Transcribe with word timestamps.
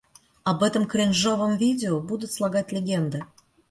Об 0.45 0.63
этом 0.63 0.87
кринжовом 0.87 1.57
видео 1.57 1.99
будут 1.99 2.31
слагать 2.31 2.71
легенды. 2.71 3.21